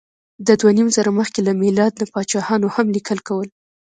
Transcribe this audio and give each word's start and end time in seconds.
د 0.47 0.49
دوهنیمزره 0.61 1.11
مخکې 1.19 1.39
له 1.47 1.53
میلاد 1.61 1.93
نه 2.01 2.05
پاچاهانو 2.13 2.67
هم 2.75 2.85
لیکل 2.95 3.19
کول. 3.27 3.47